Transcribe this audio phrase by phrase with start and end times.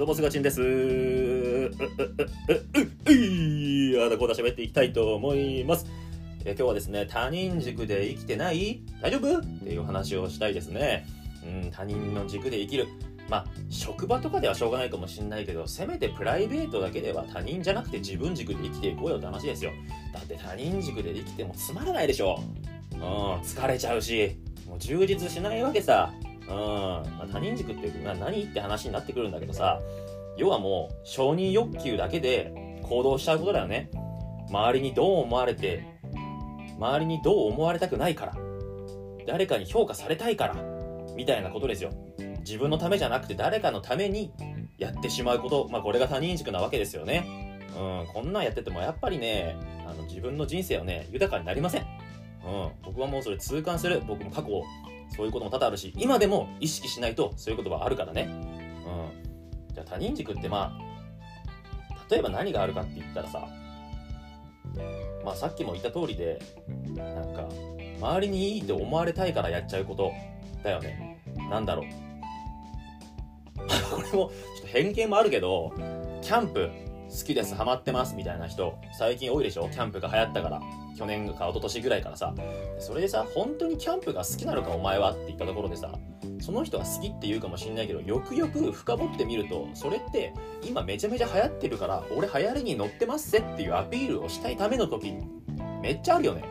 [0.00, 0.62] どうもすがちんです。
[0.62, 1.74] う、う、う、
[3.06, 5.84] う、いあだこうだ喋っていきたいと思います。
[6.46, 11.06] え今日はですね、他人軸で生きてない大丈夫っていう話をしたいですね。
[11.44, 12.88] うん、他人の軸で生きる。
[13.28, 19.70] まあ、職場とかではしょうがないかもしんないけど、せめてプライベートだけでは他人じゃなくて自分軸で生きていこうよって話ですよ。
[20.14, 22.42] だって他人軸で生きてもつまらないでしょ。
[22.94, 23.00] うん、
[23.42, 24.34] 疲れちゃうし、
[24.66, 26.10] もう充実しないわけさ。
[26.50, 29.80] うん、まあ、他人軸って何って話になってくるんだけどさ
[30.36, 33.90] 要はもう承認欲求だけで行動しちゃうことだよね。
[34.48, 35.84] 周りにどう思われて
[36.76, 38.36] 周りにどう思われたくないから
[39.26, 40.56] 誰かに評価されたいから
[41.14, 41.90] みたいなことですよ。
[42.40, 44.32] 自分のためじゃなくて誰かのために
[44.78, 47.60] やってしまうことまあこれが他人軸なわけですよね。
[47.76, 49.56] うんこんなんやっててもやっぱりね
[49.86, 51.82] あの自分の人生はね豊かになりません。
[51.82, 54.02] うん僕はもうそれ痛感する。
[54.08, 54.48] 僕も過去
[55.10, 58.22] そういうことも多々あるし今でも意識しないとそういうことはあるからね。
[58.22, 59.74] うん。
[59.74, 60.90] じゃあ他人軸ってまあ
[62.10, 63.46] 例えば何があるかって言ったらさ
[65.24, 66.40] まあさっきも言った通りで
[66.94, 67.48] なんか
[68.00, 70.12] 周りにいいって思われたいからやっちゃうこと
[70.62, 71.20] だよね。
[71.50, 71.86] なんだろう。
[73.94, 74.30] これもちょっ
[74.62, 75.72] と偏見もあるけど
[76.22, 76.70] キャンプ
[77.10, 79.68] 好きですハマってますみたいな人最近多いでしょ？
[79.68, 80.60] キャンプが流行ったから。
[80.96, 82.34] 去年か一昨年ぐらいからさ。
[82.78, 85.92] それでさ本当にキャンプが好きなのかお前はって言ったところでさ
[86.40, 95.14] その人は好きって言うかもしんないけどよくよく深掘ってみるとそれって今めちゃめちゃ流行ってるから俺流行りに乗ってますぜっていうアピールをしたいための時
[95.82, 96.44] めっちゃあるよね。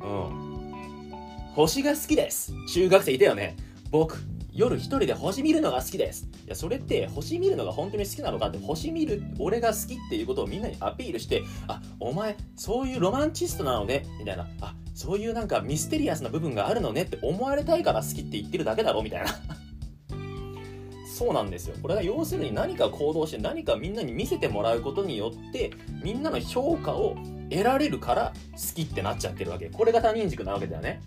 [0.00, 1.12] うん。
[1.54, 2.52] 星が好きです。
[2.72, 3.56] 中学生いたよね。
[3.90, 4.18] 僕
[4.52, 6.28] 夜一人で星見るのが好きです。
[6.50, 19.28] や、それって星見るのが本当に好きなのかって、星見る俺が好きっていうことをみんなにアピールして、あ、お前、そういうロマンチストなのね、みたいな、あ、そういうなんかミステリアスな部分があるのねって思われたいから好きって言ってるだけだろ、みたいな。
[21.06, 21.76] そうなんですよ。
[21.82, 25.70] これが要するに何か行動して何かみんなに見せてもらうことによって
[26.02, 27.16] みんなの評価を
[27.50, 29.66] 得られるから好きってなっちゃってるわけ。
[29.66, 31.00] これが他人軸なわけだよね。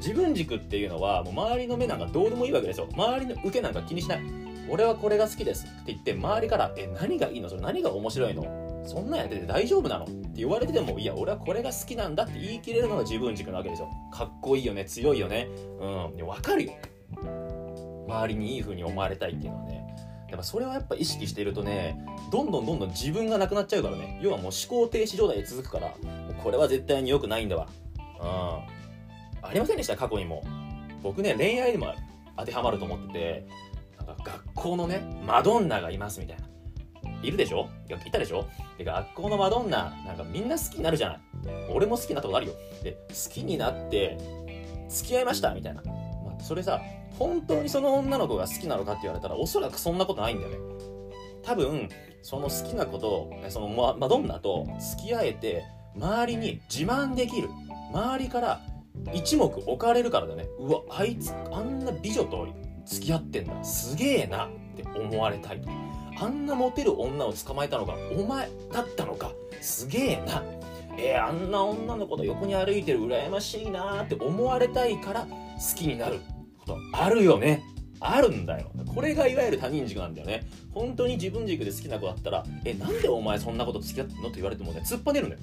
[0.00, 4.20] 自分軸っていうのはもう周りの目なんかどうでもいいわけですよ周りの受けなんか気にしない
[4.70, 7.48] 俺はこれが好きですって言って周りからえ何がいいの？
[7.48, 8.84] それ何が面白いの？
[8.86, 10.04] そんなんやってて大丈夫なの？
[10.04, 13.88] って言われててもいや俺はこれが好きなんだって言い切れるのが自分軸なわけですよ。
[14.12, 14.84] かっこいいよね。
[14.84, 15.48] 強いよね。
[15.80, 15.86] う
[16.22, 16.26] ん。
[16.26, 16.72] 分かるよ。
[18.08, 19.80] 周りにいい風に思われたいっていうのはね。
[20.28, 24.20] やっぱそれはやっぱ意識してるとねどんどんどんどん自分がなくなっちゃうからね。
[24.22, 25.92] 要はもう思考停止状態で続くから
[26.42, 27.66] これは絶対に良くないんだわ。
[28.20, 29.46] うん。
[29.48, 29.96] ありませんでした？
[29.96, 30.44] 過去にも。
[31.02, 31.94] 僕ね恋愛にも
[32.36, 33.48] 当てはまると思ってて
[34.24, 36.44] 学校のねマドンナがいますみたいな。
[37.22, 37.68] いるでしょ？
[38.06, 38.46] いたでしょ？
[38.78, 41.20] で学校のマドンナなんかみんな好きになるじゃない。
[41.70, 42.54] 俺も好きになったことあるよ。
[42.82, 44.16] で好きになって
[44.88, 45.92] 付き合いましたみたいな、ま
[46.38, 46.80] あ、それさ
[47.18, 50.58] 本当にその女の子が好きなのかって言われたらおそらくそんなことないんだよね。
[51.42, 51.88] 多分
[52.22, 54.66] その好きなことそのマドンナと
[54.96, 55.64] 付き合えて
[55.96, 57.50] 周りに自慢できる。
[57.92, 58.60] 周りから
[59.12, 60.46] 一目置かれるからだね。
[60.58, 62.48] うわあいつあんな美女と
[62.84, 63.64] 付き合ってんだ。
[63.64, 65.60] すげえなって思われたい。
[65.60, 65.68] と
[66.20, 69.32] あんなモテる女を捕まえたのがお前だったのか。
[69.60, 70.42] すげえな。
[70.98, 75.28] えー、あんな女の子と横に歩いてる羨ましいなって思われたいから好
[75.74, 76.20] きになる
[76.58, 77.62] ことあるよね。
[78.00, 78.70] あるんだよ。
[78.94, 80.46] これがいわゆる他人軸なんだよね。
[80.72, 85.42] 本当に自分軸で好きな子だったらえなんでお前そんなこと付き合ってんのって言われてもね突っぱねるんだよ。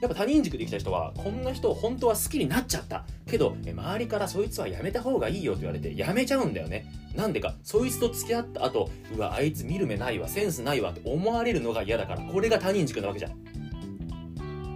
[0.00, 3.04] やっぱ他人軸できた人はこんな人本当は好きになっちゃった。
[3.26, 6.86] けど周りからそいつはやめた方がいいよって言われてやめちゃうんだよね。
[7.14, 13.44] なんでかそいつと付き合った後うわあいつ見る目ないわセンスないわって思われるのが嫌だからこれが他人軸なわけじゃん。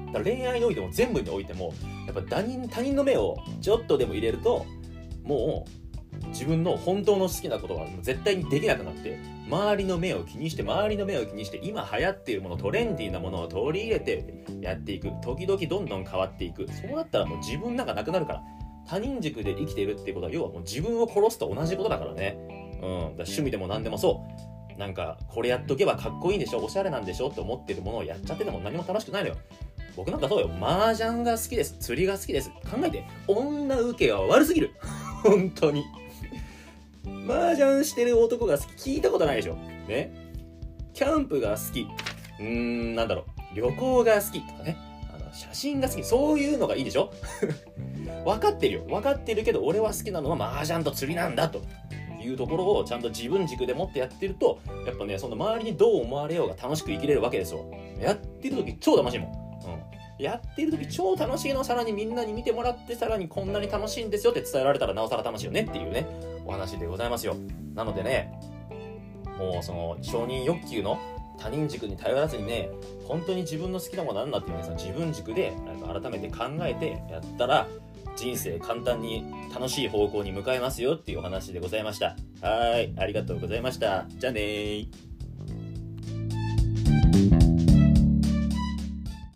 [0.07, 1.73] だから恋愛においても全部においても
[2.07, 4.67] やっぱ他人他人の目をちょっとでも入れると
[5.23, 5.82] もう
[6.33, 15.11] 自分の本当の好きなことは絶対にできなくなって周りの目を気にして周りの目を気にして今流行っているものトレンディーなものを取り入れてやっていく。
[15.23, 16.67] 時々どんどん変わっていく。
[16.69, 18.43] そうなったらもう自分なんかなくなるから。
[18.85, 22.37] 他人軸で生きているっていうことは要はもう自分を殺すと同じことだからね。
[22.83, 22.89] うん。
[22.89, 24.25] 趣味でも何でもそ
[24.77, 24.79] う。
[24.79, 26.65] なんかこれやっとけばかっこいいんでしょ。
[26.65, 29.37] おしゃれなんでしょって思ってるものをやっちゃってても何も楽しくないのよ。
[29.95, 30.51] 僕なんかそうよ。
[30.61, 31.77] 麻雀が好きです。
[31.79, 32.51] 釣りが好きです。
[32.51, 33.05] 考えて。
[33.29, 34.73] 女受けは悪すぎる。
[35.23, 35.85] 本当に。
[37.27, 39.55] 麻雀してる男が好き聞いたことないでしょ。
[39.89, 40.13] ね。
[40.93, 41.87] キャンプが好き。
[42.41, 43.57] うーんなんだろう。
[43.57, 44.77] 旅行が好きとかね。
[45.15, 46.05] あの写真が好き。
[46.05, 47.13] そういうのがいいでしょ。
[48.25, 48.85] 分かってるよ。
[48.85, 51.63] 分かってるけど俺は好きなのは麻雀と釣りなんだと
[52.21, 57.65] いうところをちゃんと自分軸で持ってやってるとやっぱねその周りにどう思われようが楽しく生きれるわけですよ。
[58.01, 59.42] やってる時超楽しいもん。
[60.23, 66.07] やってる時超楽しいのさらにみんなに見てもらってさらにこんなに楽しいんですよって伝えられたらなおさら楽しいよねっていうね
[66.45, 67.37] お話でございますよ。
[67.75, 68.33] なのでね
[69.39, 70.99] もうその承認欲求の
[71.39, 72.71] 他人軸に頼らずにね
[73.05, 77.67] 本当に自分の好きなものなんだっていうねその自分軸でなんか改めて考えてやったら
[78.15, 82.17] 人生簡単に楽しい方向に向かえますよっていうお話でございました。
[82.47, 84.07] はいありがとうございました。
[84.09, 84.89] じゃあねー